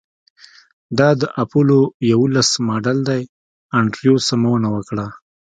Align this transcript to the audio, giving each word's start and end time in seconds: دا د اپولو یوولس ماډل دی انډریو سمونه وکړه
دا 0.97 1.09
د 1.21 1.23
اپولو 1.43 1.79
یوولس 2.11 2.49
ماډل 2.67 2.97
دی 3.09 3.21
انډریو 3.77 4.15
سمونه 4.27 4.67
وکړه 4.75 5.05